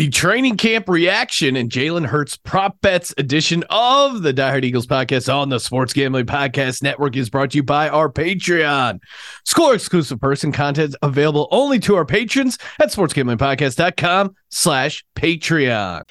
[0.00, 5.30] The training camp reaction and Jalen Hurts prop bets edition of the Diehard Eagles podcast
[5.30, 9.00] on the Sports Gambling Podcast Network is brought to you by our Patreon.
[9.44, 16.04] Score exclusive person content available only to our patrons at sportsgamblingpodcast.com slash Patreon.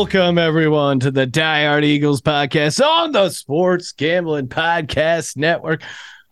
[0.00, 5.82] Welcome everyone to the Diehard Eagles podcast on the Sports Gambling Podcast Network.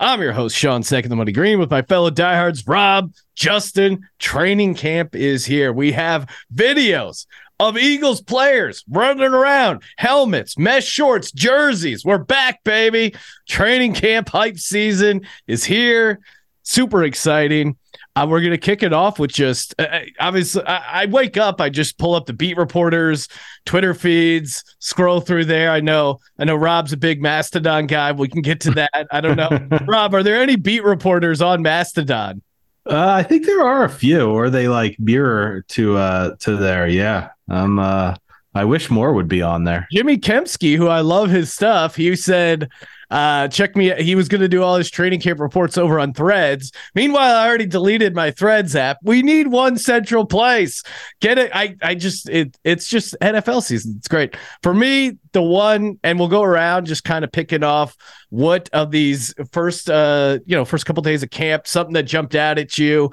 [0.00, 4.08] I'm your host, Sean Second the Money Green, with my fellow diehards, Rob, Justin.
[4.18, 5.70] Training camp is here.
[5.70, 7.26] We have videos
[7.60, 12.06] of Eagles players running around, helmets, mesh shorts, jerseys.
[12.06, 13.14] We're back, baby.
[13.50, 16.20] Training camp hype season is here.
[16.68, 17.78] Super exciting.
[18.14, 21.62] Uh, we're going to kick it off with just uh, obviously, I, I, wake up,
[21.62, 23.26] I just pull up the beat reporters,
[23.64, 25.70] Twitter feeds, scroll through there.
[25.70, 28.12] I know, I know Rob's a big Mastodon guy.
[28.12, 29.06] We can get to that.
[29.10, 29.78] I don't know.
[29.88, 32.42] Rob, are there any beat reporters on Mastodon?
[32.84, 36.86] Uh, I think there are a few, or they like mirror to uh to there.
[36.86, 37.30] Yeah.
[37.48, 38.14] Um uh
[38.54, 39.88] I wish more would be on there.
[39.90, 42.68] Jimmy Kempski, who I love his stuff, he said
[43.10, 43.92] uh, check me.
[44.02, 46.72] He was going to do all his training camp reports over on Threads.
[46.94, 48.98] Meanwhile, I already deleted my Threads app.
[49.02, 50.82] We need one central place.
[51.20, 51.50] Get it?
[51.54, 53.94] I I just it it's just NFL season.
[53.98, 55.18] It's great for me.
[55.32, 57.96] The one, and we'll go around just kind of picking off
[58.30, 62.34] what of these first uh you know first couple days of camp something that jumped
[62.34, 63.10] out at you.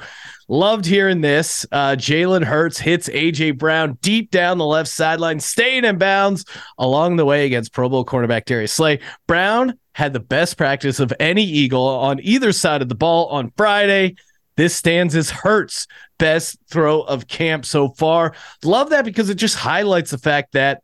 [0.48, 1.66] Loved hearing this.
[1.72, 6.46] Uh, Jalen Hurts hits AJ Brown deep down the left sideline, staying in bounds
[6.78, 9.00] along the way against Pro Bowl cornerback Darius Slay.
[9.26, 13.52] Brown had the best practice of any Eagle on either side of the ball on
[13.58, 14.16] Friday.
[14.56, 15.88] This stands as Hurts'
[16.20, 18.36] best throw of camp so far.
[18.64, 20.84] Love that because it just highlights the fact that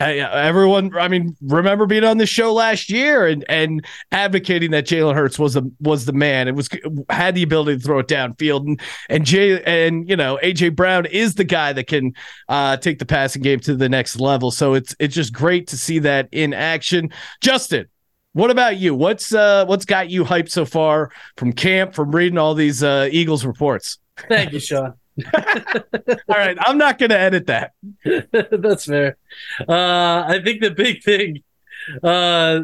[0.00, 5.14] everyone, I mean, remember being on the show last year and and advocating that Jalen
[5.14, 6.48] Hurts was the was the man.
[6.48, 6.68] It was
[7.08, 11.06] had the ability to throw it downfield, and and Jay and you know AJ Brown
[11.06, 12.12] is the guy that can
[12.48, 14.50] uh, take the passing game to the next level.
[14.50, 17.10] So it's it's just great to see that in action.
[17.40, 17.86] Justin,
[18.32, 18.94] what about you?
[18.94, 23.08] What's uh what's got you hyped so far from camp, from reading all these uh,
[23.10, 23.98] Eagles reports?
[24.28, 24.94] Thank you, Sean.
[25.34, 27.72] all right, I'm not going to edit that.
[28.50, 29.16] That's fair.
[29.60, 31.42] Uh, I think the big thing,
[32.02, 32.60] uh,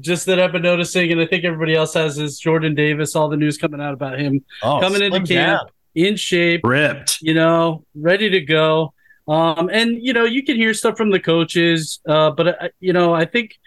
[0.00, 3.16] just that I've been noticing, and I think everybody else has, is Jordan Davis.
[3.16, 5.66] All the news coming out about him oh, coming into camp down.
[5.94, 8.94] in shape, ripped, you know, ready to go.
[9.26, 12.92] Um, and you know, you can hear stuff from the coaches, uh, but uh, you
[12.92, 13.58] know, I think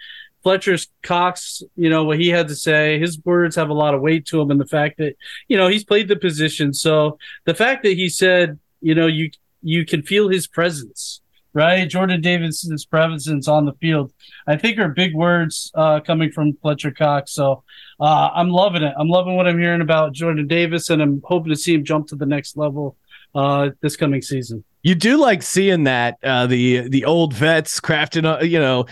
[0.44, 4.02] Fletcher's Cox, you know, what he had to say, his words have a lot of
[4.02, 4.52] weight to him.
[4.52, 5.16] And the fact that,
[5.47, 6.74] you know, he's played the position.
[6.74, 9.30] So the fact that he said, you know, you,
[9.62, 11.22] you can feel his presence,
[11.53, 11.88] right?
[11.88, 14.12] Jordan Davis's presence on the field,
[14.47, 17.34] I think are big words uh, coming from Fletcher Cox.
[17.34, 17.63] So
[18.00, 18.94] uh, I'm loving it.
[18.97, 22.07] I'm loving what I'm hearing about Jordan Davis, and I'm hoping to see him jump
[22.07, 22.97] to the next level
[23.35, 24.63] uh, this coming season.
[24.84, 28.88] You do like seeing that uh, the the old vets crafting, uh, you know,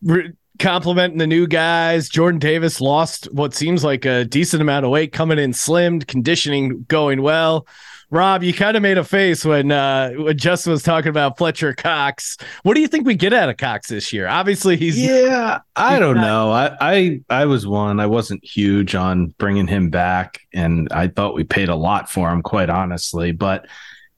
[0.00, 2.08] re- complimenting the new guys.
[2.08, 6.84] Jordan Davis lost what seems like a decent amount of weight, coming in slimmed, conditioning
[6.88, 7.66] going well.
[8.10, 11.74] Rob, you kind of made a face when uh, when Justin was talking about Fletcher
[11.74, 12.36] Cox.
[12.62, 14.28] What do you think we get out of Cox this year?
[14.28, 15.60] Obviously, he's yeah.
[15.74, 16.52] I don't not- know.
[16.52, 17.98] I, I I was one.
[17.98, 22.30] I wasn't huge on bringing him back, and I thought we paid a lot for
[22.30, 23.32] him, quite honestly.
[23.32, 23.66] But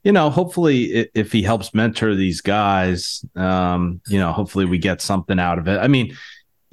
[0.03, 5.01] you know, hopefully, if he helps mentor these guys, um, you know, hopefully we get
[5.01, 5.79] something out of it.
[5.79, 6.15] I mean,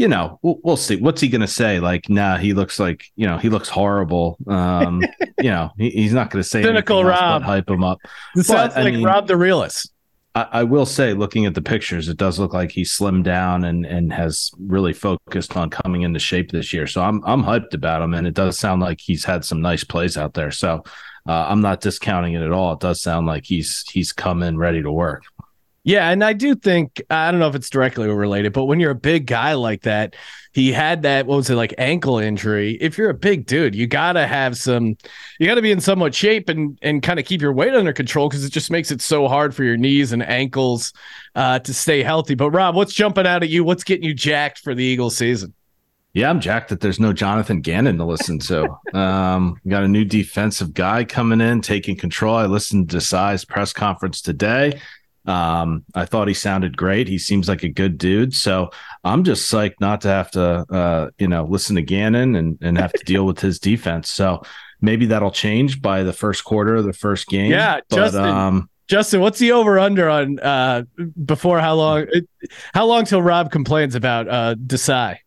[0.02, 0.96] you know, we'll, we'll see.
[0.96, 1.80] What's he going to say?
[1.80, 4.36] Like, nah, he looks like, you know, he looks horrible.
[4.48, 5.04] Um,
[5.38, 7.44] you know, he, he's not going to say cynical Rob.
[7.44, 8.00] hype him up.
[8.34, 9.94] This but, sounds like mean, Rob the realist.
[10.34, 13.64] I, I, will say, looking at the pictures, it does look like he slimmed down
[13.64, 16.88] and and has really focused on coming into shape this year.
[16.88, 19.84] So I'm I'm hyped about him, and it does sound like he's had some nice
[19.84, 20.50] plays out there.
[20.50, 20.84] So
[21.28, 22.74] uh, I'm not discounting it at all.
[22.74, 25.26] It does sound like he's he's come in ready to work.
[25.84, 28.92] Yeah, and I do think I don't know if it's directly related, but when you're
[28.92, 30.16] a big guy like that,
[30.54, 32.78] he had that what was it like ankle injury.
[32.80, 34.96] If you're a big dude, you gotta have some,
[35.40, 38.30] you gotta be in somewhat shape and and kind of keep your weight under control
[38.30, 40.94] because it just makes it so hard for your knees and ankles
[41.34, 42.36] uh, to stay healthy.
[42.36, 43.64] But Rob, what's jumping out at you?
[43.64, 45.54] What's getting you jacked for the Eagles season?
[46.14, 48.68] Yeah, I'm jacked that there's no Jonathan Gannon to listen to.
[48.94, 52.36] um, got a new defensive guy coming in, taking control.
[52.36, 54.80] I listened to Si's press conference today.
[55.26, 57.08] Um, I thought he sounded great.
[57.08, 58.34] He seems like a good dude.
[58.34, 58.72] So
[59.04, 62.78] I'm just psyched not to have to, uh, you know, listen to Gannon and, and
[62.78, 64.10] have to deal with his defense.
[64.10, 64.42] So
[64.82, 67.52] maybe that'll change by the first quarter of the first game.
[67.52, 68.24] Yeah, but, Justin.
[68.24, 70.84] um, Justin, what's the over under on uh
[71.24, 72.08] before how long
[72.74, 75.20] how long till Rob complains about uh Desai?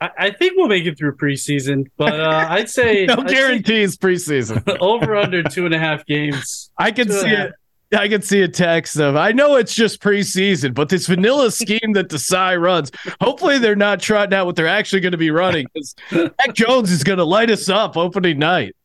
[0.00, 3.34] I, I think we'll make it through preseason, but uh, I'd say No I'd say
[3.34, 4.78] guarantees preseason.
[4.80, 6.70] over under two and a half games.
[6.78, 7.52] I can see it.
[7.92, 11.92] I can see a text of I know it's just preseason, but this vanilla scheme
[11.94, 12.90] that Desai runs,
[13.20, 16.90] hopefully they're not trotting out what they're actually going to be running because Mac Jones
[16.90, 18.76] is going to light us up opening night.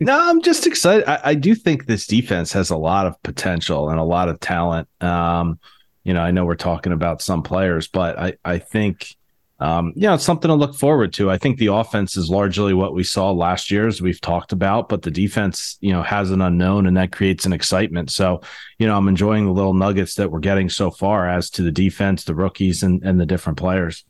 [0.00, 1.08] No, I'm just excited.
[1.08, 4.38] I, I do think this defense has a lot of potential and a lot of
[4.38, 4.88] talent.
[5.02, 5.58] Um,
[6.04, 9.16] you know, I know we're talking about some players, but I, I think,
[9.60, 11.30] um, you know, it's something to look forward to.
[11.30, 14.88] I think the offense is largely what we saw last year, as we've talked about,
[14.88, 18.10] but the defense, you know, has an unknown and that creates an excitement.
[18.10, 18.40] So,
[18.78, 21.72] you know, I'm enjoying the little nuggets that we're getting so far as to the
[21.72, 24.04] defense, the rookies, and, and the different players.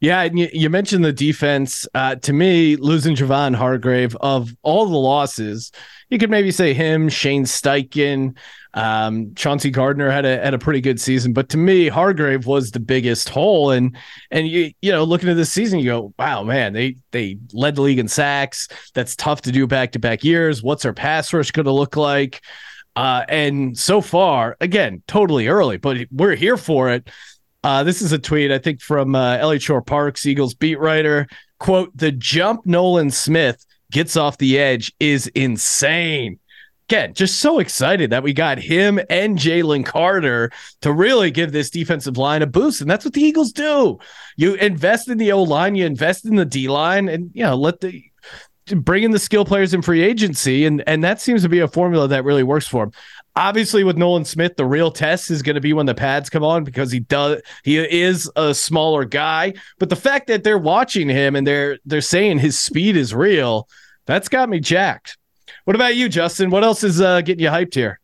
[0.00, 1.86] Yeah, and you, you mentioned the defense.
[1.92, 5.72] Uh, to me, losing Javon Hargrave of all the losses,
[6.08, 8.36] you could maybe say him, Shane Steichen,
[8.74, 12.70] um, Chauncey Gardner had a had a pretty good season, but to me, Hargrave was
[12.70, 13.72] the biggest hole.
[13.72, 13.96] And
[14.30, 17.74] and you you know looking at this season, you go, wow, man, they they led
[17.74, 18.68] the league in sacks.
[18.94, 20.62] That's tough to do back to back years.
[20.62, 22.42] What's our pass rush going to look like?
[22.94, 27.08] Uh, and so far, again, totally early, but we're here for it.
[27.68, 31.26] Uh, this is a tweet, I think, from uh, Eliot Shorr-Parks, Eagles beat writer.
[31.58, 33.62] Quote, the jump Nolan Smith
[33.92, 36.38] gets off the edge is insane.
[36.88, 40.50] Again, just so excited that we got him and Jalen Carter
[40.80, 42.80] to really give this defensive line a boost.
[42.80, 43.98] And that's what the Eagles do.
[44.38, 47.54] You invest in the O line, you invest in the D line, and you know,
[47.54, 48.02] let the
[48.76, 50.64] bring in the skill players in free agency.
[50.66, 52.92] And and that seems to be a formula that really works for him
[53.38, 56.42] obviously with Nolan Smith, the real test is going to be when the pads come
[56.42, 59.54] on because he does he is a smaller guy.
[59.78, 63.68] But the fact that they're watching him and they're they're saying his speed is real,
[64.06, 65.16] that's got me jacked.
[65.64, 66.50] What about you, Justin?
[66.50, 68.00] What else is uh, getting you hyped here?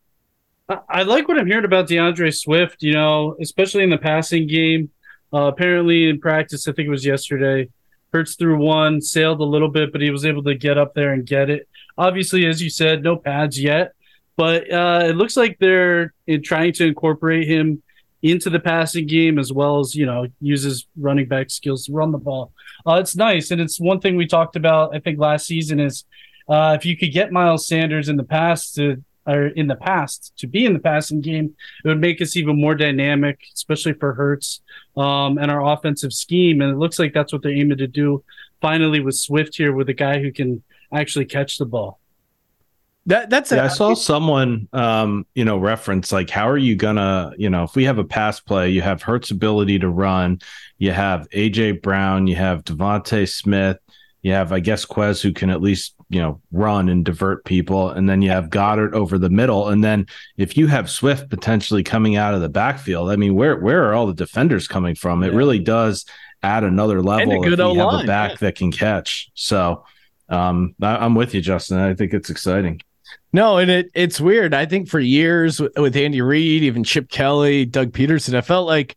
[0.69, 2.81] I, I like what I'm hearing about D'Andre Swift.
[2.81, 4.89] You know, especially in the passing game.
[5.33, 7.67] Uh, apparently in practice, I think it was yesterday.
[8.15, 11.13] Hurts through one, sailed a little bit, but he was able to get up there
[11.13, 11.67] and get it.
[11.97, 13.93] Obviously, as you said, no pads yet
[14.37, 17.81] but uh, it looks like they're in trying to incorporate him
[18.21, 22.11] into the passing game as well as you know uses running back skills to run
[22.11, 22.51] the ball.
[22.85, 24.95] Uh, it's nice, and it's one thing we talked about.
[24.95, 26.03] I think last season is
[26.49, 30.33] uh, if you could get Miles Sanders in the past to or in the past
[30.37, 34.13] to be in the passing game, it would make us even more dynamic, especially for
[34.13, 34.61] Hurts
[34.95, 36.61] um, and our offensive scheme.
[36.61, 38.23] And it looks like that's what they're aiming to do
[38.61, 40.63] finally with Swift here, with a guy who can
[40.93, 41.99] actually catch the ball.
[43.07, 46.75] That that's Yeah, a, I saw someone, um, you know, reference like, how are you
[46.75, 50.39] gonna, you know, if we have a pass play, you have Hurts ability to run,
[50.79, 53.77] you have AJ Brown, you have DeVonta Smith,
[54.23, 57.89] you have, I guess, Quez who can at least, you know, run and divert people,
[57.89, 60.05] and then you have Goedert over the middle, and then
[60.37, 63.93] if you have Swift potentially coming out of the backfield, I mean, where where are
[63.93, 65.23] all the defenders coming from?
[65.23, 65.37] It Yeah.
[65.37, 66.05] really does
[66.43, 68.37] add another level good if you have O-line, a back yeah.
[68.41, 69.31] that can catch.
[69.33, 69.83] So,
[70.29, 71.79] um, I, I'm with you, Justin.
[71.79, 72.81] I think it's exciting.
[73.33, 74.53] No, and it it's weird.
[74.53, 78.67] I think for years with, with Andy Reid, even Chip Kelly, Doug Pederson, I felt
[78.67, 78.95] like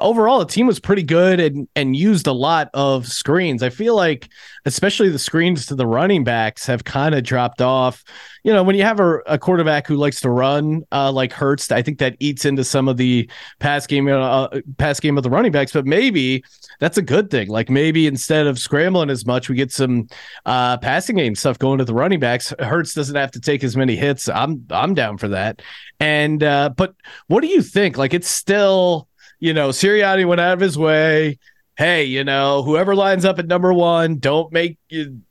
[0.00, 3.62] overall the team was pretty good and and used a lot of screens.
[3.62, 4.28] I feel like
[4.64, 8.04] especially the screens to the running backs have kind of dropped off.
[8.44, 11.70] You know, when you have a, a quarterback who likes to run uh, like Hurts,
[11.70, 13.30] I think that eats into some of the
[13.60, 15.72] pass game uh, pass game of the running backs.
[15.72, 16.44] But maybe
[16.80, 17.48] that's a good thing.
[17.48, 20.08] Like maybe instead of scrambling as much, we get some
[20.46, 22.52] uh, passing game stuff going to the running backs.
[22.58, 24.28] Hurts doesn't have to take as many hits.
[24.28, 25.62] I'm I'm down for that.
[26.00, 26.94] And uh, but
[27.28, 27.96] what do you think?
[27.96, 29.08] Like it's still,
[29.42, 31.36] you know, Sirianni went out of his way.
[31.76, 34.78] Hey, you know, whoever lines up at number one, don't make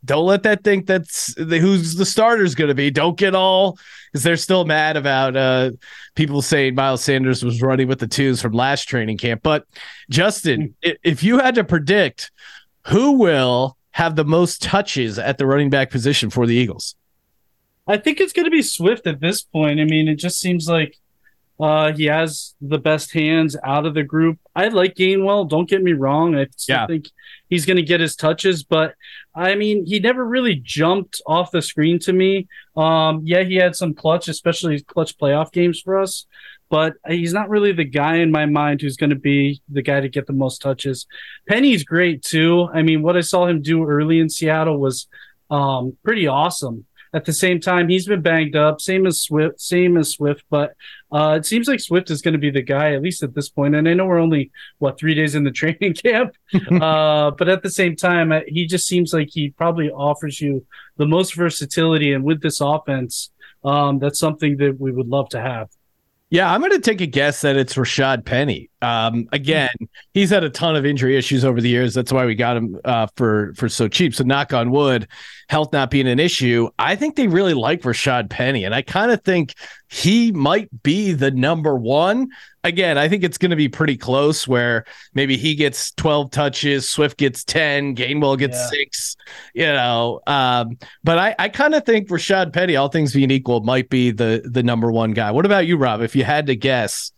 [0.04, 2.92] don't let that think that's the, who's the starter's going to be.
[2.92, 3.78] Don't get all
[4.12, 5.72] because they're still mad about uh,
[6.16, 9.44] people saying Miles Sanders was running with the twos from last training camp.
[9.44, 9.66] But
[10.10, 12.32] Justin, if you had to predict
[12.88, 16.96] who will have the most touches at the running back position for the Eagles?
[17.88, 19.80] I think it's going to be Swift at this point.
[19.80, 20.98] I mean, it just seems like
[21.62, 24.40] uh, he has the best hands out of the group.
[24.56, 25.48] I like Gainwell.
[25.48, 26.36] Don't get me wrong.
[26.36, 26.88] I still Yeah.
[26.88, 27.10] think
[27.50, 28.96] he's going to get his touches, but
[29.36, 32.48] I mean, he never really jumped off the screen to me.
[32.76, 36.26] Um, yeah, he had some clutch, especially clutch playoff games for us,
[36.70, 40.00] but he's not really the guy in my mind who's going to be the guy
[40.02, 41.06] to get the most touches.
[41.48, 42.70] Penny's great too.
[42.74, 45.08] I mean, what I saw him do early in Seattle was
[45.52, 46.86] um, pretty awesome.
[47.14, 48.80] At the same time, he's been banged up.
[48.80, 49.60] Same as Swift.
[49.60, 50.44] Same as Swift.
[50.50, 50.74] But
[51.12, 53.50] uh, it seems like Swift is going to be the guy at least at this
[53.50, 53.76] point.
[53.76, 56.36] And I know we're only what three days in the training camp,
[56.82, 60.66] uh, but at the same time, uh, he just seems like he probably offers you
[60.98, 62.14] the most versatility.
[62.14, 63.32] And with this offense,
[63.64, 65.70] um, that's something that we would love to have.
[66.32, 68.70] Yeah, I'm going to take a guess that it's Rashaad Penny.
[68.82, 69.70] Um, again,
[70.14, 71.94] he's had a ton of injury issues over the years.
[71.94, 74.16] That's why we got him uh, for for so cheap.
[74.16, 75.10] So knock on wood,
[75.50, 76.70] health not being an issue.
[76.80, 79.56] I think they really like Rashaad Penny, and I kind of think
[79.92, 82.30] he might be the number one.
[82.64, 84.48] Again, I think it's going to be pretty close.
[84.48, 88.68] Where maybe he gets 12 touches, Swift gets 10, Gainwell gets yeah.
[88.68, 89.18] six.
[89.54, 93.60] You know, um, but I I kind of think Rashaad Penny, all things being equal,
[93.62, 95.30] might be the the number one guy.
[95.32, 96.02] What about you, Rob?
[96.02, 97.12] If you had to guess.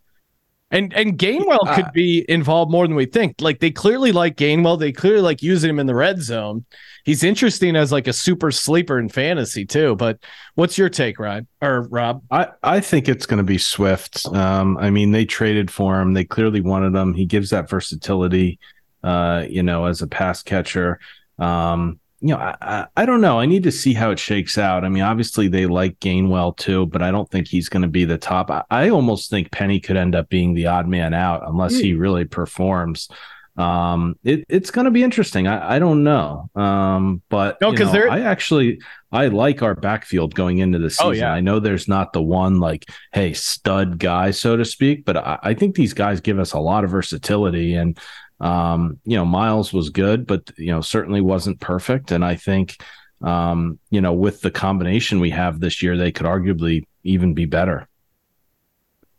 [0.73, 3.35] And and Gainwell could be involved more than we think.
[3.39, 4.79] Like they clearly like Gainwell.
[4.79, 6.65] They clearly like using him in the red zone.
[7.05, 9.95] He's interesting as like a super sleeper in fantasy too.
[9.95, 10.17] But
[10.55, 12.23] what's your take, Ryan or Rob?
[12.31, 14.25] I, I think it's going to be Swift.
[14.25, 16.13] Um, I mean, they traded for him.
[16.13, 17.13] They clearly wanted him.
[17.13, 18.57] He gives that versatility,
[19.03, 20.99] uh, you know, as a pass catcher.
[21.37, 23.37] Um, you know, I, I don't know.
[23.37, 24.85] I need to see how it shakes out.
[24.85, 28.05] I mean, obviously they like Gainwell too, but I don't think he's going to be
[28.05, 28.49] the top.
[28.49, 31.91] I, I, almost think Penny could end up being the odd man out unless he
[31.91, 31.99] hmm.
[31.99, 33.09] really performs.
[33.57, 35.47] Um, it, it's going to be interesting.
[35.47, 36.49] I, I don't know.
[36.55, 38.79] Um, but no, because I actually
[39.11, 41.07] I like our backfield going into the season.
[41.07, 41.33] Oh, yeah.
[41.33, 45.39] I know there's not the one like, hey, stud guy, so to speak, but I,
[45.43, 47.99] I think these guys give us a lot of versatility and
[48.39, 52.11] um, you know, Miles was good, but you know, certainly wasn't perfect.
[52.11, 52.77] And I think,
[53.21, 57.45] um, you know, with the combination we have this year, they could arguably even be
[57.45, 57.87] better.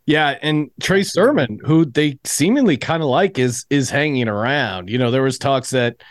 [0.05, 4.89] Yeah, and Trey Sermon, who they seemingly kind of like, is is hanging around.
[4.89, 6.03] You know, there was talks that,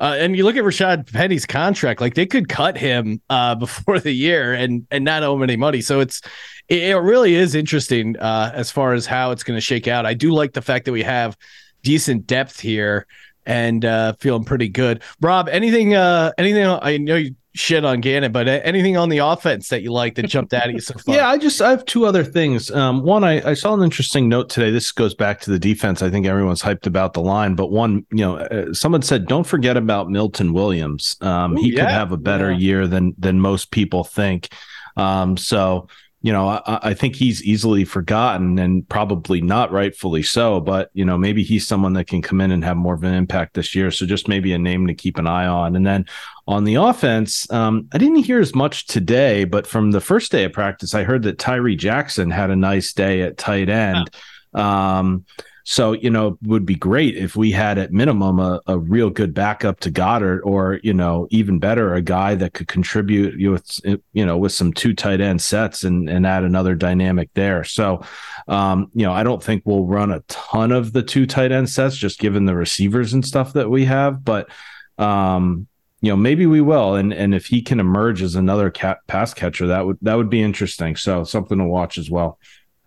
[0.00, 4.00] uh, and you look at Rashaad Penny's contract, like they could cut him uh, before
[4.00, 5.80] the year and and not owe him any money.
[5.80, 6.20] So it's
[6.68, 10.04] it, it really is interesting uh, as far as how it's going to shake out.
[10.04, 11.34] I do like the fact that we have
[11.82, 13.06] decent depth here
[13.46, 15.02] and uh, feeling pretty good.
[15.20, 15.94] Rob, anything?
[15.94, 16.66] Uh, anything?
[16.66, 20.28] I know you shit on Gannon, but anything on the offense that you like that
[20.28, 21.14] jumped out at you so far?
[21.14, 22.70] Yeah, I just I have two other things.
[22.70, 24.70] Um, one, I, I saw an interesting note today.
[24.70, 26.02] This goes back to the defense.
[26.02, 29.46] I think everyone's hyped about the line, but one, you know, uh, someone said don't
[29.46, 31.16] forget about Milton Williams.
[31.20, 32.58] Um, Ooh, he yeah, could have a better yeah.
[32.58, 34.50] year than than most people think.
[34.96, 35.88] Um, so
[36.20, 40.60] you know, I, I, think he's easily forgotten and probably not rightfully so.
[40.60, 43.14] But you know, maybe he's someone that can come in and have more of an
[43.14, 43.92] impact this year.
[43.92, 45.76] So just maybe a name to keep an eye on.
[45.76, 46.06] And then
[46.48, 50.44] on the offense, um, I didn't hear as much today, but from the first day
[50.44, 54.10] of practice, I heard that Tyree Jackson had a nice day at tight end.
[54.54, 55.24] Um,
[55.70, 59.34] so, you know, would be great if we had at minimum a, a real good
[59.34, 64.24] backup to Goedert or, you know, even better, a guy that could contribute with, you
[64.24, 67.64] know, with some two tight end sets and, and add another dynamic there.
[67.64, 68.02] So,
[68.48, 71.68] um, you know, I don't think we'll run a ton of the two tight end
[71.68, 74.24] sets just given the receivers and stuff that we have.
[74.24, 74.48] But,
[74.96, 75.66] um,
[76.00, 76.94] you know, maybe we will.
[76.94, 80.30] And, and if he can emerge as another cat pass catcher, that would, that would
[80.30, 80.96] be interesting.
[80.96, 82.38] So something to watch as well.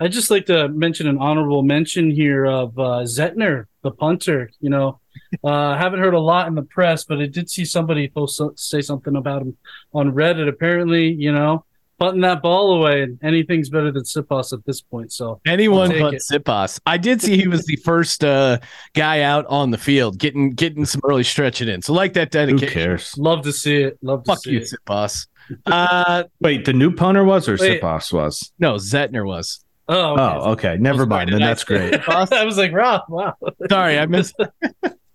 [0.02, 4.50] I'd just like to mention an honorable mention here of uh, Zentner, the punter.
[4.60, 5.00] You know,
[5.44, 8.82] uh, haven't heard a lot in the press, but I did see somebody post say
[8.82, 9.56] something about him
[9.94, 10.50] on Reddit.
[10.50, 11.66] Apparently, you know,
[12.00, 15.14] putting that ball away, and anything's better than Siposs at this point.
[15.14, 16.80] So anyone but Siposs.
[16.88, 18.58] I did see he was the first uh,
[18.96, 21.84] guy out on the field, getting getting some early stretching in.
[21.84, 22.68] So like that dedication.
[22.68, 23.16] Who cares?
[23.20, 24.00] Love to see it.
[24.02, 24.74] Love to Fuck see you, it.
[24.88, 25.28] Siposs.
[25.68, 28.52] Uh, wait, the new punter was or Siposs was?
[28.58, 29.64] No, Zentner was.
[29.92, 30.22] Oh, okay.
[30.22, 30.78] Oh, okay.
[30.80, 31.34] Never mind.
[31.34, 32.00] Then that's great.
[32.10, 33.36] I was like, Rob, wow.
[33.70, 34.34] Sorry, I missed.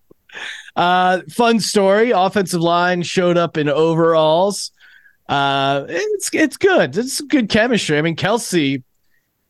[0.76, 2.10] uh, fun story.
[2.10, 4.72] Offensive line showed up in overalls.
[5.28, 6.96] Uh, it's it's good.
[6.96, 7.96] It's good chemistry.
[7.96, 8.82] I mean, Kelce,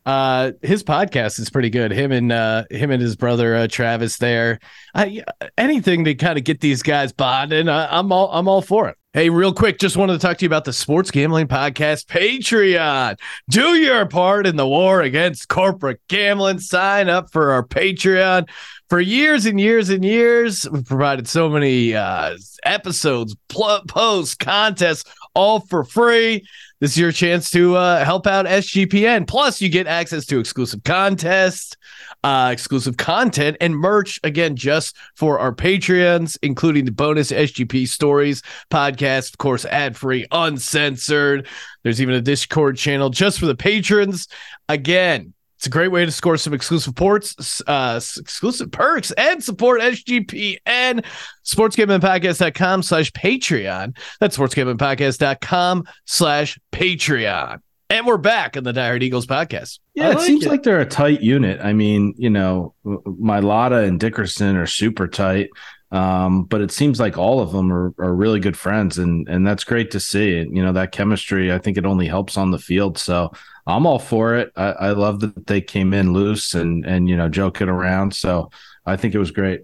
[0.05, 1.91] uh, his podcast is pretty good.
[1.91, 4.59] Him and uh, him and his brother uh, Travis there.
[4.95, 5.23] I,
[5.57, 7.67] anything to kind of get these guys bonding.
[7.67, 8.97] I, I'm all I'm all for it.
[9.17, 13.19] Hey, real quick, just wanted to talk to you about the Sports Gambling Podcast Patreon.
[13.49, 16.59] Do your part in the war against corporate gambling.
[16.59, 18.47] Sign up for our Patreon.
[18.89, 25.11] For years and years and years, we've provided so many uh, episodes, pl- posts, contests,
[25.33, 26.45] all for free.
[26.79, 29.27] This is your chance to uh, help out SGPN.
[29.27, 31.75] Plus, you get access to exclusive contests,
[32.23, 38.43] uh, exclusive content, and merch again just for our Patreons, including the bonus SGP stories
[38.69, 41.47] podcast, of course, ad free, uncensored.
[41.83, 44.27] There's even a Discord channel just for the patrons.
[44.69, 49.81] Again, It's a great way to score some exclusive ports, uh, exclusive perks, and support
[49.81, 51.03] SGPN.
[51.45, 53.97] SportsGamblingPodcast.com slash Patreon.
[54.19, 57.61] That's SportsGamblingPodcast.com slash Patreon.
[57.89, 59.79] And we're back on the Diehard Eagles podcast.
[59.95, 60.49] Yeah, it seems it.
[60.49, 61.59] like they're a tight unit.
[61.63, 65.49] I mean, you know, Mailata and Dickerson are super tight.
[65.91, 69.47] Um, but it seems like all of them are, are really good friends, and and
[69.47, 70.37] that's great to see.
[70.37, 71.51] You know that chemistry.
[71.53, 72.97] I think it only helps on the field.
[72.97, 73.31] So
[73.65, 74.51] I'm all for it.
[74.55, 78.13] I, I love that they came in loose and and you know joking around.
[78.13, 78.51] So
[78.85, 79.61] I think it was great.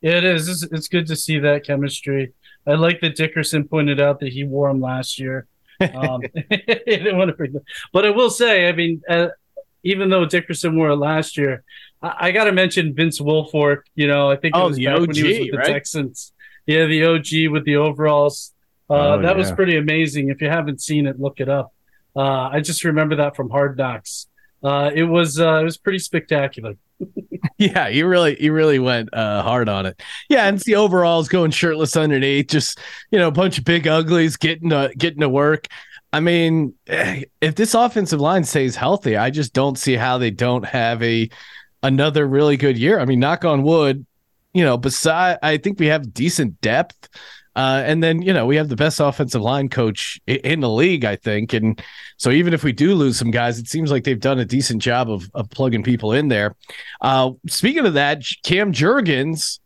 [0.00, 0.48] Yeah, it is.
[0.48, 2.32] It's, it's good to see that chemistry.
[2.66, 5.46] I like that Dickerson pointed out that he wore them last year.
[5.80, 7.64] Um, didn't want to bring them.
[7.92, 9.28] But I will say, I mean, uh,
[9.82, 11.64] even though Dickerson wore it last year,
[12.02, 13.82] I, I got to mention Vince Wilfork.
[13.94, 15.66] You know, I think oh, it was the OG, when he was with the right?
[15.66, 16.32] Texans.
[16.66, 18.52] Yeah, the OG with the overalls.
[18.88, 19.36] Uh, oh, that yeah.
[19.36, 20.30] was pretty amazing.
[20.30, 21.72] If you haven't seen it, look it up.
[22.14, 24.26] Uh, I just remember that from Hard Knocks.
[24.62, 26.74] Uh, it was uh, it was pretty spectacular.
[27.58, 30.00] yeah, he really he really went uh, hard on it.
[30.28, 32.78] Yeah, and the overalls going shirtless underneath, just
[33.10, 35.66] you know, a bunch of big uglies getting to getting to work.
[36.12, 40.30] I mean, eh, if this offensive line stays healthy, I just don't see how they
[40.30, 41.30] don't have a
[41.82, 43.00] another really good year.
[43.00, 44.04] I mean, knock on wood,
[44.52, 47.08] you know, beside I think we have decent depth.
[47.56, 51.04] Uh, and then, you know, we have the best offensive line coach in the league,
[51.04, 51.52] I think.
[51.52, 51.82] And
[52.16, 54.80] so even if we do lose some guys, it seems like they've done a decent
[54.80, 56.54] job of, of plugging people in there.
[57.00, 59.58] Uh, speaking of that, Cam Jurgens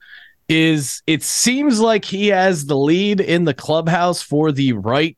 [0.48, 5.16] is, it seems like he has the lead in the clubhouse for the right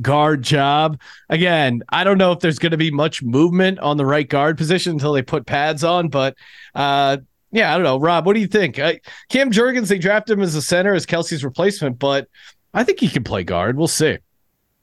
[0.00, 1.00] guard job.
[1.28, 4.56] Again, I don't know if there's going to be much movement on the right guard
[4.56, 6.36] position until they put pads on, but
[6.74, 7.18] uh,
[7.50, 7.98] yeah, I don't know.
[7.98, 8.78] Rob, what do you think?
[8.78, 8.94] Uh,
[9.28, 12.28] Cam Jurgens, they drafted him as a center as Kelce's replacement, but
[12.74, 13.76] I think he can play guard.
[13.76, 14.18] We'll see.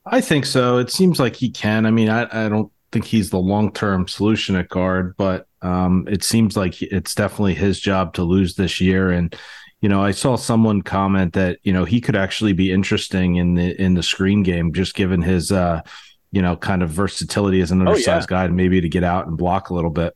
[0.05, 0.77] I think so.
[0.77, 1.85] It seems like he can.
[1.85, 6.07] I mean, I, I don't think he's the long term solution at guard, but um,
[6.09, 9.09] it seems like it's definitely his job to lose this year.
[9.11, 9.35] And
[9.81, 13.55] you know, I saw someone comment that you know he could actually be interesting in
[13.55, 15.81] the in the screen game, just given his uh,
[16.31, 18.41] you know kind of versatility as an undersized oh, yeah.
[18.41, 20.15] guy, and maybe to get out and block a little bit.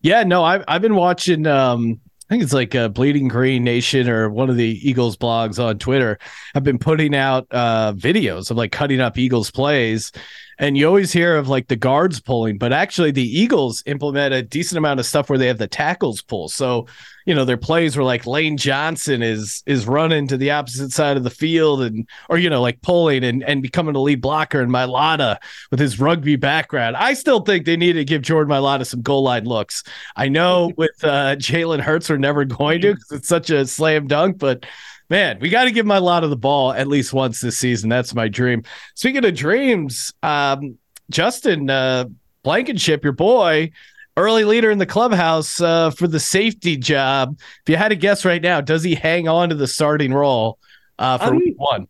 [0.00, 1.46] Yeah, no, I've I've been watching.
[1.46, 5.62] Um, I think it's like a Bleeding Green Nation or one of the Eagles blogs
[5.62, 6.18] on Twitter.
[6.54, 10.12] I've been putting out uh, videos of like cutting up Eagles plays,
[10.58, 14.42] and you always hear of like the guards pulling, but actually the Eagles implement a
[14.42, 16.48] decent amount of stuff where they have the tackles pull.
[16.48, 16.86] So
[17.28, 21.18] you know their plays were like Lane Johnson is is running to the opposite side
[21.18, 24.62] of the field and or you know like pulling and and becoming a lead blocker
[24.62, 25.36] and Mailata
[25.70, 26.96] with his rugby background.
[26.96, 29.84] I still think they need to give Jordan Mailata some goal line looks.
[30.16, 34.06] I know with uh, Jalen Hurts we're never going to because it's such a slam
[34.06, 34.64] dunk, but
[35.08, 37.88] man, we got to give Mailata the ball at least once this season.
[37.88, 38.64] That's my dream.
[38.94, 40.78] Speaking of dreams, um,
[41.10, 42.06] Justin uh,
[42.42, 43.70] Blankenship, your boy,
[44.16, 47.38] early leader in the clubhouse uh, for the safety job.
[47.38, 50.58] If you had to guess right now, does he hang on to the starting role
[50.98, 51.88] uh, for week one?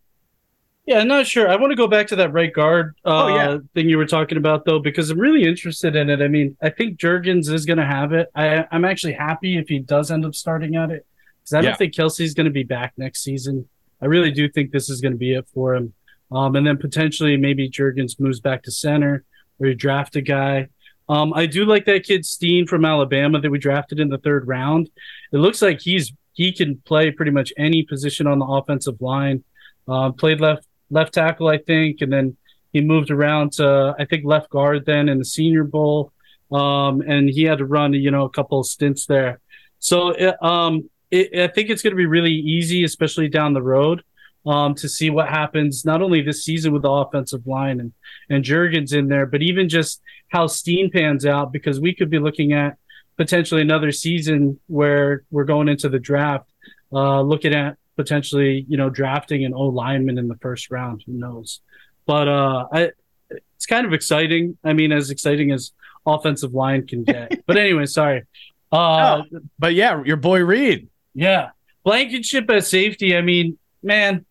[0.86, 1.50] Yeah, I'm not sure.
[1.50, 3.58] I want to go back to that right guard uh, oh, yeah.
[3.74, 6.22] thing you were talking about, though, because I'm really interested in it.
[6.22, 8.30] I mean, I think Jurgens is going to have it.
[8.34, 11.06] I, am actually happy if he does end up starting at it
[11.48, 13.68] because I don't think Kelce's going to be back next season.
[14.00, 15.94] I really do think this is going to be it for him.
[16.30, 19.24] Um, and then potentially maybe Jurgens moves back to center
[19.58, 20.68] or you draft a guy.
[21.08, 24.46] Um, I do like that kid Steen from Alabama that we drafted in the third
[24.46, 24.90] round.
[25.32, 29.42] It looks like he's he can play pretty much any position on the offensive line.
[29.88, 32.36] Uh, played left left tackle, I think, and then
[32.74, 36.12] he moved around to I think left guard then in the Senior Bowl,
[36.52, 39.40] um, and he had to run you know a couple of stints there.
[39.78, 44.02] So um, it, I think it's going to be really easy, especially down the road
[44.46, 47.92] um, to see what happens not only this season with the offensive line and
[48.30, 52.18] and Jurgens in there, but even just how Steen pans out because we could be
[52.18, 52.76] looking at
[53.16, 56.50] potentially another season where we're going into the draft,
[56.92, 61.02] uh, looking at potentially you know drafting an O lineman in the first round.
[61.06, 61.60] Who knows?
[62.06, 62.90] But uh, I,
[63.30, 64.56] it's kind of exciting.
[64.64, 65.72] I mean, as exciting as
[66.06, 67.42] offensive line can get.
[67.46, 68.24] but anyway, sorry.
[68.70, 70.88] Uh, no, but yeah, your boy Reed.
[71.18, 71.50] Yeah,
[71.84, 73.16] Blankenship at safety.
[73.16, 74.24] I mean, man,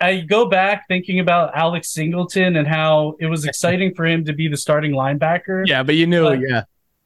[0.00, 4.32] I go back thinking about Alex Singleton and how it was exciting for him to
[4.32, 5.66] be the starting linebacker.
[5.66, 6.64] Yeah, but you knew, but, yeah.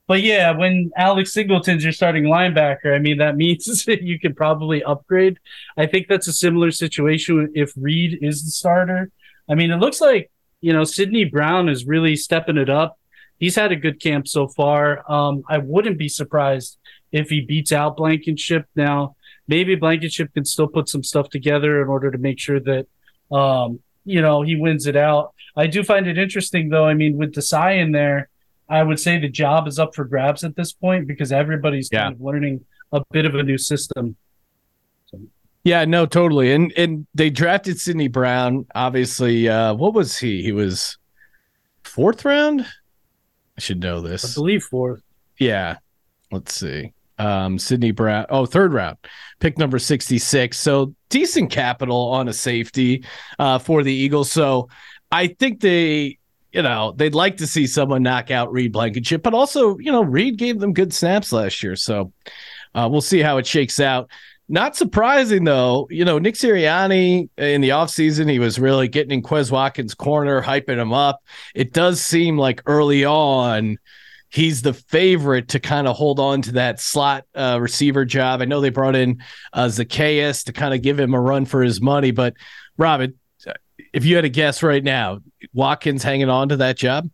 [0.09, 4.37] But yeah, when Alex Singleton's your starting linebacker, I mean that means that you could
[4.37, 5.39] probably upgrade.
[5.77, 9.11] I think that's a similar situation if Reed is the starter.
[9.49, 12.99] I mean, it looks like you know Sydney Brown is really stepping it up.
[13.39, 15.11] He's had a good camp so far.
[15.11, 16.77] Um, I wouldn't be surprised
[17.13, 19.15] if he beats out Blankenship now
[19.49, 22.87] maybe Blankenship can still put some stuff together in order to make sure that
[23.35, 25.35] um, you know he wins it out.
[25.57, 26.85] I do find it interesting though.
[26.87, 28.29] I mean, with Desai in there,
[28.69, 32.03] I would say the job is up for grabs at this point because everybody's Yeah.
[32.05, 34.15] kind of learning a bit of a new system.
[35.65, 36.53] Yeah, no, totally.
[36.53, 38.67] And and they drafted Sydney Brown.
[38.75, 40.43] Obviously, uh, what was he?
[40.43, 40.97] He was
[41.85, 42.63] fourth round.
[42.63, 44.25] I should know this.
[44.25, 45.03] I believe fourth.
[45.39, 45.77] Yeah.
[46.33, 46.93] Let's see.
[47.21, 48.25] Um, Sydney Brown.
[48.31, 48.97] Oh, third round,
[49.41, 50.59] pick number 66.
[50.59, 53.05] So decent capital on a safety
[53.39, 54.33] uh, for the Eagles.
[54.33, 54.71] So
[55.13, 56.19] I think they,
[56.51, 60.03] you know, they'd like to see someone knock out Reed Blankenship, but also, you know,
[60.03, 61.77] Reed gave them good snaps last year.
[61.77, 62.11] So
[62.75, 64.09] uh, we'll see how it shakes out.
[64.49, 69.23] Not surprising though, you know, Nick Sirianni in the offseason, he was really getting in
[69.23, 71.23] Quez Watkins' corner, hyping him up.
[71.55, 73.79] It does seem like early on,
[74.31, 78.41] he's the favorite to kind of hold on to that slot uh, receiver job.
[78.41, 81.63] I know they brought in uh, Zaccheaus to kind of give him a run for
[81.63, 82.35] his money, but
[82.77, 83.19] Robin,
[83.93, 85.21] if you had a guess right now,
[85.53, 87.11] Watkins hanging on to that job?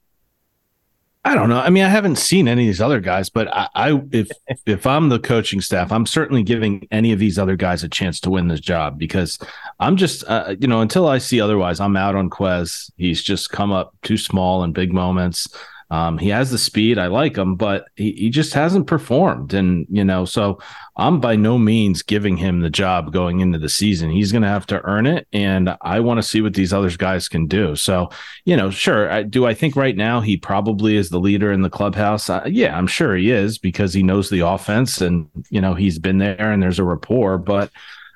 [1.25, 1.59] I don't know.
[1.59, 4.29] I mean, I haven't seen any of these other guys, but I, I if
[4.67, 8.21] if I'm the coaching staff, I'm certainly giving any of these other guys a chance
[8.21, 9.37] to win this job because
[9.81, 12.93] I'm just, uh, you know, until I see otherwise, I'm out on Quez.
[12.97, 15.49] He's just come up too small in big moments.
[15.89, 16.99] Um, he has the speed.
[16.99, 19.55] I like him, but he, he just hasn't performed.
[19.55, 20.59] And, you know, so
[20.97, 24.11] I'm by no means giving him the job going into the season.
[24.11, 25.29] He's going to have to earn it.
[25.33, 27.77] And I want to see what these other guys can do.
[27.77, 28.11] So,
[28.45, 29.11] you know, sure.
[29.11, 32.29] I, do I think right now he probably is the leader in the clubhouse?
[32.29, 36.01] Uh, yeah, I'm sure he is because he knows the offense and, you know, he's
[36.01, 37.39] been there and there's a rapport.
[37.39, 37.71] But,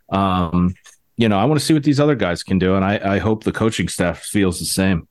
[0.09, 0.75] um,
[1.17, 2.75] you know, I want to see what these other guys can do.
[2.75, 5.07] And I, I hope the coaching staff feels the same.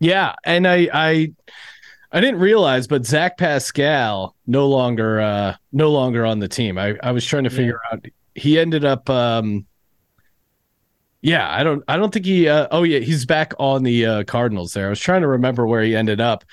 [0.00, 1.32] Yeah, and I I
[2.10, 6.78] I didn't realize, but Zach Pascal no longer uh no longer on the team.
[6.78, 9.66] I I was trying to figure out he ended up um
[11.20, 14.24] yeah, I don't I don't think he uh, oh yeah, he's back on the uh
[14.24, 14.86] Cardinals there.
[14.86, 16.44] I was trying to remember where he ended up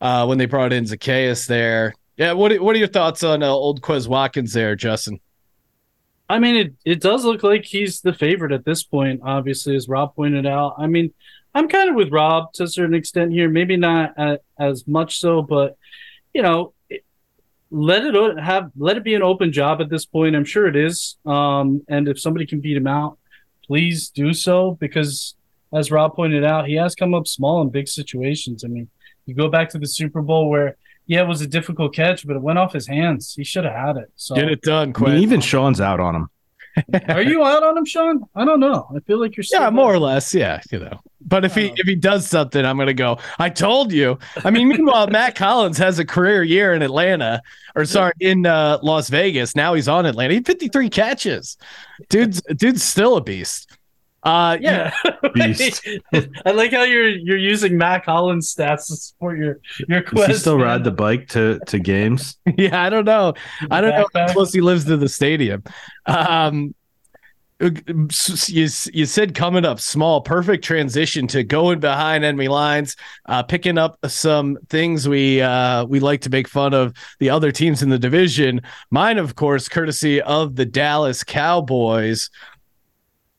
[0.00, 1.94] uh when they brought in Zaccheaus there.
[2.16, 5.18] Yeah, what what are your thoughts on uh, old Quez Watkins there, Justin?
[6.28, 9.88] I mean, it, it does look like he's the favorite at this point, obviously, as
[9.88, 10.76] Rob pointed out.
[10.78, 11.12] I mean,
[11.54, 15.20] I'm kind of with Rob to a certain extent here, maybe not a as much
[15.20, 15.76] so, but,
[16.32, 17.04] you know, it,
[17.70, 20.34] let it o- have let it be an open job at this point.
[20.34, 21.16] I'm sure it is.
[21.24, 23.18] Um, and if somebody can beat him out,
[23.66, 25.34] please do so because,
[25.72, 28.64] as Rob pointed out, he has come up small in big situations.
[28.64, 28.88] I mean,
[29.26, 32.36] you go back to the Super Bowl where, yeah, it was a difficult catch, but
[32.36, 33.34] it went off his hands.
[33.34, 34.10] He should have had it.
[34.16, 36.28] So Get it done, I mean, even Sean's out on him.
[37.08, 38.24] Are you out on him, Sean?
[38.34, 38.88] I don't know.
[38.94, 39.72] I feel like you're still Yeah, there.
[39.72, 40.34] more or less.
[40.34, 41.00] Yeah, you know.
[41.26, 43.18] But if he if he does something, I'm gonna go.
[43.38, 44.18] I told you.
[44.44, 47.40] I mean, meanwhile, Mack Hollins has a career year in Atlanta,
[47.74, 49.54] or sorry, in uh, Las Vegas.
[49.56, 50.30] Now he's on Atlanta.
[50.32, 51.56] He had 53 catches.
[52.08, 53.70] Dude's dude's still a beast.
[54.24, 54.92] Uh, Yeah,
[55.34, 55.86] Beast.
[56.46, 60.34] I like how you're you're using Mack Hollins stats to support your your Does he
[60.34, 60.66] still man.
[60.66, 62.38] ride the bike to to games?
[62.56, 63.34] yeah, I don't know.
[63.70, 64.32] I don't know how Backpack.
[64.32, 65.62] close he lives to the stadium.
[66.06, 66.74] Um,
[67.60, 68.08] you,
[68.48, 73.96] you said coming up small, perfect transition to going behind enemy lines, uh, picking up
[74.06, 77.98] some things we uh, we like to make fun of the other teams in the
[77.98, 78.60] division.
[78.90, 82.28] Mine, of course, courtesy of the Dallas Cowboys.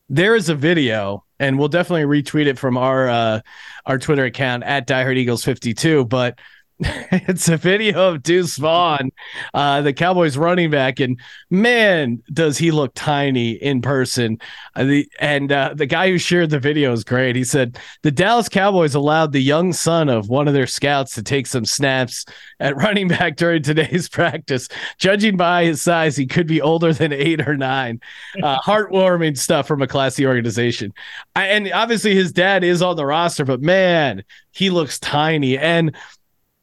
[0.09, 3.41] There is a video, and we'll definitely retweet it from our uh,
[3.85, 6.39] our Twitter account at Diehard Eagles fifty two, but.
[6.81, 9.11] it's a video of Deuce Vaughn,
[9.53, 11.17] uh, the Cowboys running back, and
[11.49, 14.39] man, does he look tiny in person.
[14.75, 17.37] Uh, the, and uh, the guy who shared the video is great.
[17.37, 21.23] He said the Dallas Cowboys allowed the young son of one of their scouts to
[21.23, 22.25] take some snaps
[22.59, 24.67] at running back during today's practice.
[24.97, 28.01] Judging by his size, he could be older than eight or nine.
[28.43, 30.93] Uh, heartwarming stuff from a classy organization.
[31.37, 35.57] I, and obviously, his dad is on the roster, but man, he looks tiny.
[35.57, 35.95] And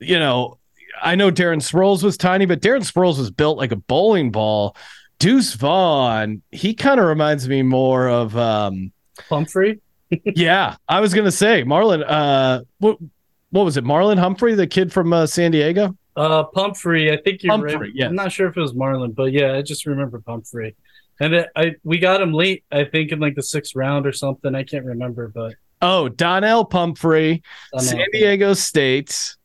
[0.02, 0.58] you know,
[1.00, 4.76] I know Darren Sproles was tiny, but Darren Sproles was built like a bowling ball.
[5.18, 8.92] Deuce Vaughn, he kind of reminds me more of um
[9.28, 9.80] Pumphrey.
[10.24, 12.98] yeah, I was gonna say Marlon uh what
[13.50, 15.94] what was it, Marlon Humphrey, the kid from uh, San Diego?
[16.16, 17.12] Uh, Pumphrey.
[17.12, 17.90] I think you're Pumphrey, right.
[17.94, 18.08] yes.
[18.08, 20.74] I'm not sure if it was Marlon, but yeah, I just remember Pumphrey.
[21.20, 22.64] And it, I we got him late.
[22.72, 24.54] I think in like the sixth round or something.
[24.54, 27.42] I can't remember, but Oh, Donnel Pumphrey,
[27.74, 27.80] I.
[27.80, 29.36] San Diego State.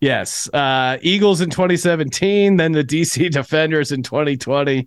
[0.00, 0.48] Yes.
[0.52, 4.86] Uh Eagles in 2017, then the DC Defenders in 2020.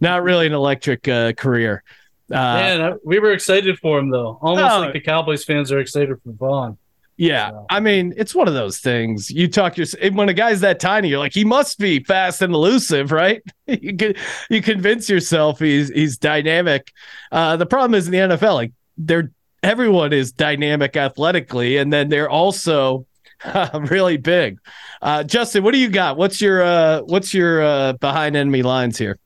[0.00, 1.82] Not really an electric uh, career.
[2.30, 4.38] Uh Man, we were excited for him though.
[4.40, 4.80] Almost Oh.
[4.80, 6.78] like the Cowboys fans are excited for Vaughn.
[7.16, 9.30] Yeah, So- I mean, it's one of those things.
[9.30, 12.52] You talk your when a guy's that tiny, you're like, he must be fast and
[12.54, 13.42] elusive, right?
[13.66, 14.14] you can
[14.50, 16.92] you convince yourself he's he's dynamic.
[17.32, 19.30] Uh, the problem is in the NFL, like they're
[19.62, 23.06] everyone is dynamic athletically, and then they're also
[23.90, 24.58] really big.
[25.02, 26.16] Uh, Justin, what do you got?
[26.16, 29.18] What's your uh, what's your uh, behind enemy lines here?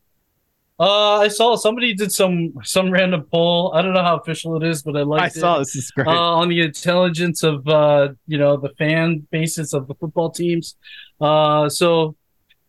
[0.81, 3.72] Uh, I saw somebody did some some random poll.
[3.74, 5.22] I don't know how official it is, but I like.
[5.22, 5.61] I saw it.
[5.61, 9.88] this is great uh, on the intelligence of uh, you know the fan bases of
[9.88, 10.76] the football teams.
[11.20, 12.14] Uh, so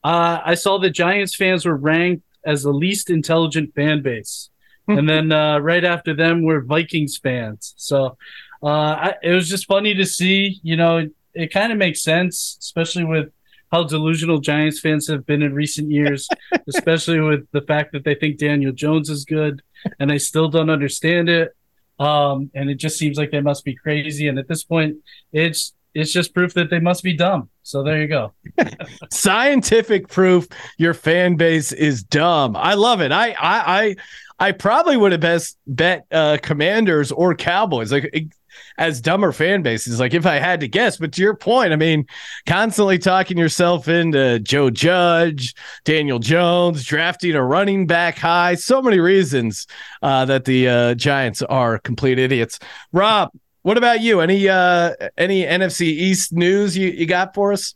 [0.03, 4.49] uh, I saw the Giants fans were ranked as the least intelligent fan base,
[4.87, 7.75] and then uh, right after them were Vikings fans.
[7.77, 8.17] So
[8.63, 10.59] uh, I, it was just funny to see.
[10.63, 13.31] You know, it, kind of makes sense, especially with
[13.71, 16.27] how delusional Giants fans have been in recent years,
[16.67, 19.61] especially with the fact that they think Daniel Jones is good,
[19.99, 21.55] and I still don't understand it.
[21.99, 24.27] Um, and it just seems like they must be crazy.
[24.27, 24.97] And at this point,
[25.33, 27.49] it's it's just proof that they must be dumb.
[27.63, 28.33] So there you go.
[29.11, 32.55] Scientific proof your fan base is dumb.
[32.55, 33.11] I love it.
[33.11, 33.95] I I I,
[34.39, 37.91] I probably would have best bet uh, Commanders or Cowboys.
[37.91, 38.31] Like
[38.77, 39.99] as dumber fan bases.
[39.99, 42.05] Like if I had to guess, but to your point, I mean,
[42.45, 48.55] constantly talking yourself into Joe Judge, Daniel Jones, drafting a running back high.
[48.55, 49.67] So many reasons
[50.01, 52.59] uh, that the uh, Giants are complete idiots.
[52.91, 54.21] Rob, what about you?
[54.21, 57.75] Any uh, any NFC East news you, you got for us?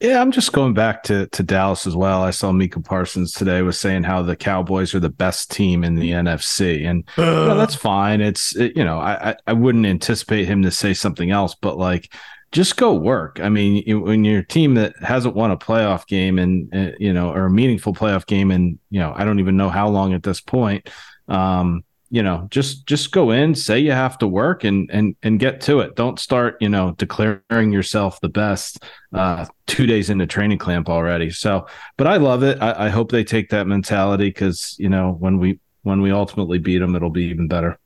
[0.00, 2.22] Yeah, I'm just going back to to Dallas as well.
[2.22, 5.94] I saw Micah Parsons today was saying how the Cowboys are the best team in
[5.94, 8.20] the NFC, and you know, that's fine.
[8.20, 12.12] It's it, you know I I wouldn't anticipate him to say something else, but like
[12.52, 13.40] just go work.
[13.40, 17.14] I mean, when you're a team that hasn't won a playoff game and uh, you
[17.14, 20.12] know or a meaningful playoff game, and you know I don't even know how long
[20.12, 20.90] at this point.
[21.26, 25.40] Um, you know just just go in say you have to work and and and
[25.40, 25.96] get to it.
[25.96, 31.30] Don't start you know declaring yourself the best uh two days into training camp already.
[31.30, 31.66] So
[31.96, 32.58] but i love it.
[32.60, 36.58] I, I hope they take that mentality because you know when we when we ultimately
[36.58, 37.78] beat them it'll be even better.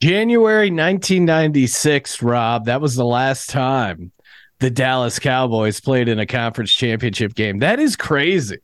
[0.00, 4.12] January 1996 rob that was the last time
[4.60, 7.60] the dallas cowboys played in a conference championship game.
[7.60, 8.58] That is crazy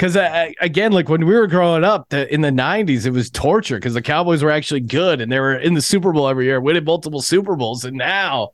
[0.00, 0.16] because
[0.62, 3.92] again, like when we were growing up the, in the '90s, it was torture because
[3.92, 6.84] the Cowboys were actually good and they were in the Super Bowl every year, winning
[6.84, 8.48] multiple Super Bowls, and now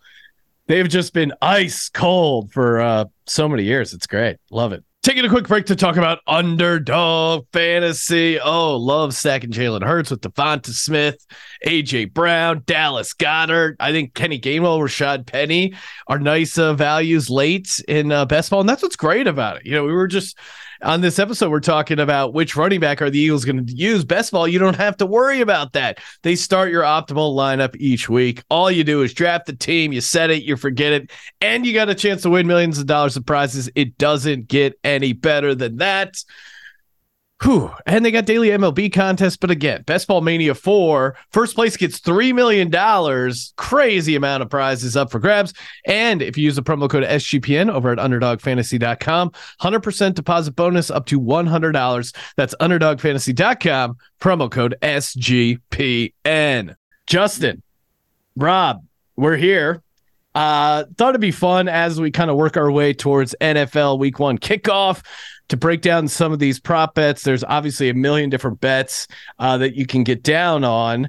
[0.66, 3.94] they've just been ice cold for uh, so many years.
[3.94, 4.82] It's great, love it.
[5.04, 8.40] Taking a quick break to talk about underdog fantasy.
[8.40, 11.24] Oh, love stacking Jalen Hurts with Devonta Smith,
[11.64, 13.76] AJ Brown, Dallas Goedert.
[13.78, 15.74] I think Kenny Gainwell, Rashaad Penny
[16.08, 19.62] are nice uh, values late in uh, best ball, and that's what's great about it.
[19.64, 20.36] You know, we were just
[20.82, 24.04] on this episode, we're talking about which running back are the Eagles going to use.
[24.04, 25.98] Best of all, you don't have to worry about that.
[26.22, 28.42] They start your optimal lineup each week.
[28.50, 31.10] All you do is draft the team, you set it, you forget it,
[31.40, 33.70] and you got a chance to win millions of dollars of prizes.
[33.74, 36.22] It doesn't get any better than that.
[37.42, 37.70] Whew.
[37.84, 39.36] And they got daily MLB contests.
[39.36, 42.70] But again, Best Ball Mania 4, first place gets $3 million.
[43.56, 45.52] Crazy amount of prizes up for grabs.
[45.84, 51.04] And if you use the promo code SGPN over at underdogfantasy.com, 100% deposit bonus up
[51.06, 52.16] to $100.
[52.36, 56.74] That's underdogfantasy.com, promo code SGPN.
[57.06, 57.62] Justin,
[58.34, 58.84] Rob,
[59.16, 59.82] we're here.
[60.36, 64.18] Uh, thought it'd be fun as we kind of work our way towards NFL week
[64.18, 65.02] one kickoff
[65.48, 67.22] to break down some of these prop bets.
[67.22, 71.08] There's obviously a million different bets uh, that you can get down on.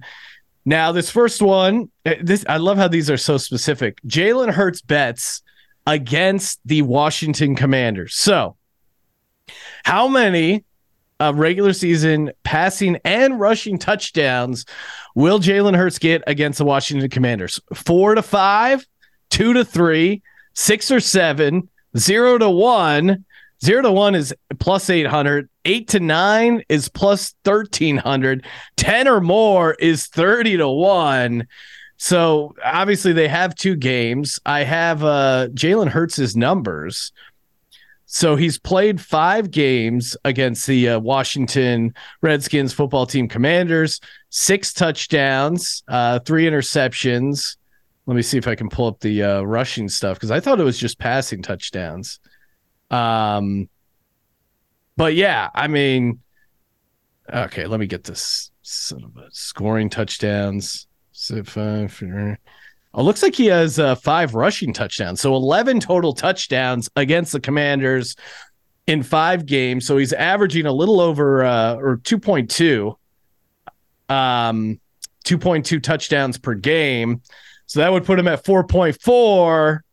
[0.64, 4.02] Now, this first one, uh, this I love how these are so specific.
[4.08, 5.42] Jalen Hurts bets
[5.86, 8.16] against the Washington Commanders.
[8.16, 8.56] So,
[9.84, 10.64] how many
[11.20, 14.66] uh, regular season passing and rushing touchdowns
[15.16, 17.60] will Jalen Hurts get against the Washington Commanders?
[17.74, 18.88] Four to five,
[19.38, 20.24] two to three,
[20.54, 23.24] six or seven, zero to one,
[23.64, 25.50] Zero to one is plus 800.
[25.66, 28.46] Eight to nine is plus 1300.
[28.76, 31.48] 10 or more is 30 to one.
[31.98, 34.40] So obviously they have two games.
[34.46, 37.12] I have uh, Jalen Hurts' numbers.
[38.06, 45.84] So he's played five games against the uh, Washington Redskins football team commanders, six touchdowns,
[45.88, 47.58] uh, three interceptions.
[48.08, 50.60] Let me see if I can pull up the uh, rushing stuff because I thought
[50.60, 52.20] it was just passing touchdowns.
[52.90, 53.68] Um,
[54.96, 56.22] but yeah, I mean,
[57.32, 60.88] okay, let me get this scoring touchdowns.
[61.46, 62.02] Five.
[62.94, 67.40] Oh, looks like he has uh, five rushing touchdowns, so eleven total touchdowns against the
[67.40, 68.16] Commanders
[68.86, 69.86] in five games.
[69.86, 72.98] So he's averaging a little over uh, or two point two,
[74.10, 74.80] um,
[75.24, 77.22] two point two touchdowns per game.
[77.68, 79.84] So that would put him at four point four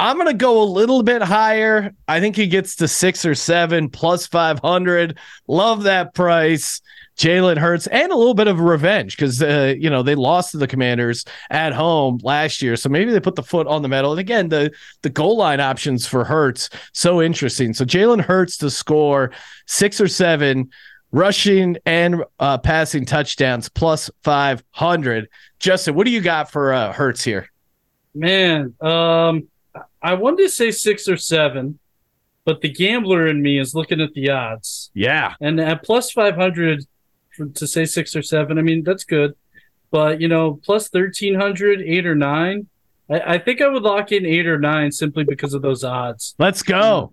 [0.00, 1.94] I'm going to go a little bit higher.
[2.08, 5.18] I think he gets to six or seven plus 500.
[5.46, 6.80] Love that price.
[7.18, 10.56] Jalen Hurts and a little bit of revenge because, uh, you know, they lost to
[10.56, 12.76] the Commanders at home last year.
[12.76, 14.12] So maybe they put the foot on the metal.
[14.12, 17.74] And again, the, the goal line options for Hurts, so interesting.
[17.74, 19.32] So Jalen Hurts to score
[19.66, 20.70] six or seven
[21.12, 25.28] rushing and uh, passing touchdowns plus 500.
[25.58, 27.48] Justin, what do you got for uh, Hurts here?
[28.14, 29.48] Man, um,
[30.02, 31.78] I wanted to say six or seven,
[32.44, 34.90] but the gambler in me is looking at the odds.
[34.94, 35.34] Yeah.
[35.40, 36.84] And at plus 500
[37.36, 39.34] for, to say six or seven, I mean, that's good.
[39.90, 42.68] But, you know, plus 1300, eight or nine,
[43.10, 46.34] I, I think I would lock in eight or nine simply because of those odds.
[46.38, 47.12] Let's go.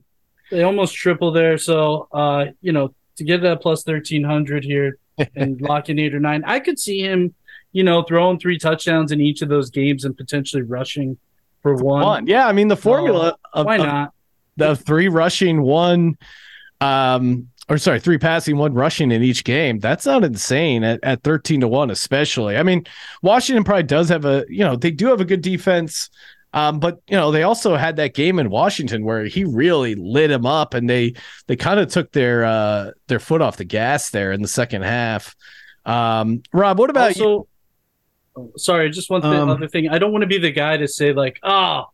[0.51, 1.57] They almost triple there.
[1.57, 4.97] So, uh, you know, to get that plus 1300 here
[5.36, 7.34] and lock in eight or nine, I could see him,
[7.71, 11.17] you know, throwing three touchdowns in each of those games and potentially rushing
[11.62, 12.03] for one.
[12.03, 12.27] One.
[12.27, 12.47] Yeah.
[12.47, 14.10] I mean, the formula of, Why of
[14.56, 16.17] the three rushing, one,
[16.82, 19.80] um, or sorry, three passing, one rushing in each game.
[19.80, 22.58] That's not insane at, at 13 to one, especially.
[22.58, 22.86] I mean,
[23.21, 26.10] Washington probably does have a, you know, they do have a good defense.
[26.57, 30.31] Um, but you know, they also had that game in Washington where he really lit
[30.31, 31.13] him up and they
[31.45, 34.81] they kind of took their uh their foot off the gas there in the second
[34.81, 35.35] half.
[35.85, 37.25] Um, Rob, what about you?
[37.25, 37.47] also,
[38.35, 39.87] oh, sorry, just one thing, Um, other thing.
[39.89, 41.85] I don't want to be the guy to say like, "Oh,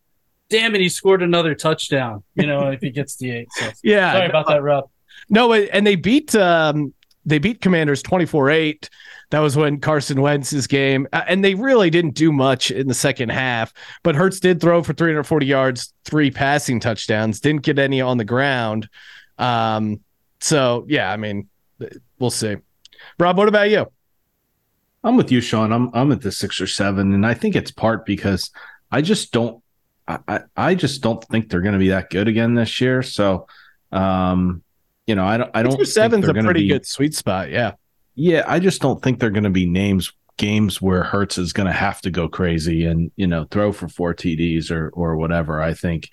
[0.50, 3.48] damn it, he scored another touchdown." You know, if he gets the eight.
[3.52, 4.90] So Yeah, sorry about that, Rob.
[5.30, 6.94] No, and they beat um
[7.26, 8.90] they beat Commanders 24-8.
[9.30, 11.08] That was when Carson Wentz's game.
[11.14, 14.84] Uh, And they really didn't do much in the second half, but Hurts did throw
[14.84, 18.88] for 340 yards, three passing touchdowns, didn't get any on the ground.
[19.38, 20.02] Um
[20.40, 21.48] so yeah, I mean,
[22.20, 22.58] we'll see.
[23.18, 23.88] Rob, what about you?
[25.04, 25.72] I'm with you, Sean.
[25.72, 28.52] I'm I'm at the six or seven, and I think it's part because
[28.92, 29.64] I just don't
[30.08, 33.02] I, I just don't think they're going to be that good again this year.
[33.04, 33.48] So,
[33.92, 34.62] um,
[35.08, 35.86] you know, I don't I don't.
[35.86, 37.50] Seven's a pretty be- good sweet spot.
[37.50, 37.74] Yeah.
[38.16, 41.68] Yeah, I just don't think they're going to be names games where Hurts is going
[41.68, 45.62] to have to go crazy and you know throw for four TDs or or whatever.
[45.62, 46.10] I think.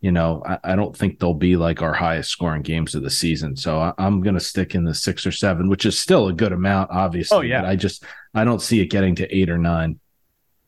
[0.00, 3.10] You know, I, I don't think they'll be like our highest scoring games of the
[3.10, 3.54] season.
[3.54, 6.32] So I, I'm going to stick in the six or seven, which is still a
[6.32, 7.36] good amount, obviously.
[7.36, 7.60] Oh, yeah.
[7.62, 10.00] But I just I don't see it getting to eight or nine.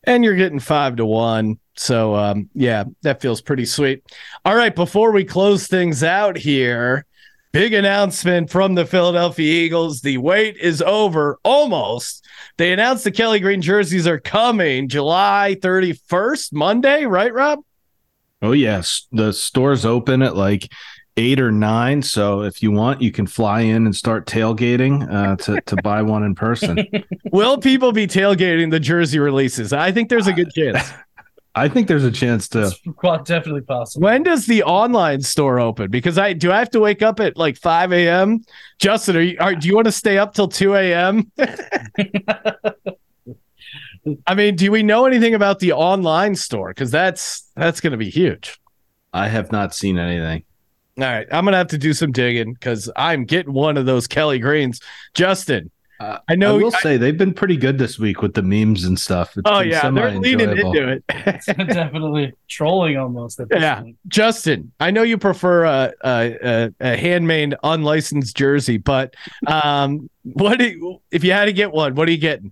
[0.05, 1.59] and you're getting five to one.
[1.75, 4.03] So um, yeah, that feels pretty sweet.
[4.45, 7.05] All right, before we close things out here,
[7.55, 10.01] big announcement from the Philadelphia Eagles.
[10.01, 12.27] The wait is over almost.
[12.57, 17.59] They announced the Kelly Green jerseys are coming July 31st, Monday, right, Rob?
[18.41, 20.69] Oh yes, the store's open at like
[21.15, 22.01] eight or nine.
[22.01, 26.01] So if you want, you can fly in and start tailgating uh, to to buy
[26.01, 26.85] one in person.
[27.31, 29.71] Will people be tailgating the jersey releases?
[29.71, 30.91] I think there's a good chance.
[31.57, 32.67] I think there's a chance to.
[32.67, 34.03] It's quite definitely possible.
[34.03, 35.89] When does the online store open?
[35.89, 38.41] Because I do I have to wake up at like 5 a.m.
[38.77, 41.31] Justin, are you are, do you want to stay up till 2 a.m.?
[44.27, 46.69] I mean, do we know anything about the online store?
[46.69, 48.59] Because that's that's gonna be huge.
[49.13, 50.43] I have not seen anything.
[50.97, 54.07] All right, I'm gonna have to do some digging because I'm getting one of those
[54.07, 54.81] Kelly Greens.
[55.13, 56.57] Justin, Uh, I I know.
[56.57, 59.37] will say they've been pretty good this week with the memes and stuff.
[59.37, 61.45] It's oh been yeah, they're leaning into it.
[61.69, 63.39] definitely trolling almost.
[63.39, 63.81] At this Yeah.
[63.81, 63.97] point.
[64.07, 69.15] Justin, I know you prefer a a, a, a handmade unlicensed jersey, but
[69.47, 71.95] um, what do you, if you had to get one?
[71.95, 72.51] What are you getting?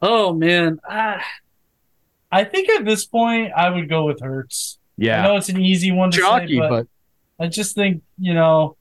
[0.00, 4.78] Oh man, I think at this point I would go with Hurts.
[4.98, 6.86] I Yeah, know it's an easy one to jockey, say, but, but
[7.38, 8.76] I just think you know.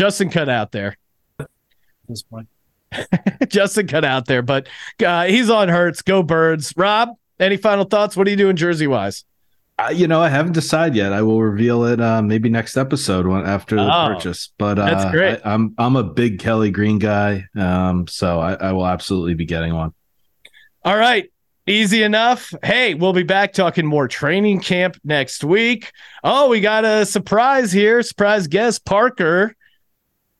[0.00, 0.96] Justin cut out there.
[1.38, 1.48] At
[2.08, 2.48] this point,
[3.50, 4.66] Justin cut out there, but
[5.04, 6.00] uh, he's on Hurts.
[6.00, 6.72] Go Birds.
[6.74, 8.16] Rob, any final thoughts?
[8.16, 9.26] What are you doing jersey wise?
[9.78, 11.12] Uh, you know, I haven't decided yet.
[11.12, 14.52] I will reveal it uh, maybe next episode when, after the Oh, purchase.
[14.56, 15.40] But uh, that's great.
[15.44, 19.44] I, I'm I'm a big Kelly Green guy, um, so I, I will absolutely be
[19.44, 19.92] getting one.
[20.82, 21.30] All right.
[21.66, 22.54] Easy enough.
[22.64, 25.92] Hey, we'll be back talking more training camp next week.
[26.24, 28.02] Oh, we got a surprise here.
[28.02, 29.54] Surprise guest, Parker.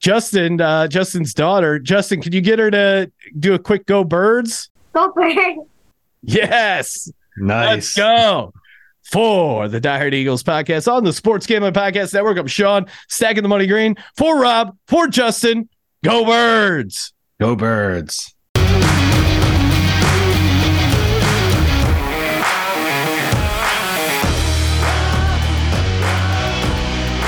[0.01, 1.79] Justin, uh, Justin's daughter.
[1.79, 4.71] Justin, could you get her to do a quick go birds?
[4.95, 5.61] Go birds.
[6.23, 7.13] Yes.
[7.41, 7.97] Let's Nice.
[7.97, 8.53] go.
[9.13, 13.49] For the Diehard Eagles podcast on the Sports Gambling Podcast Network, I'm Sean, stacking the
[13.49, 13.97] money green.
[14.17, 15.69] For Rob, for Justin,
[16.05, 17.13] go birds.
[17.41, 18.35] Go birds.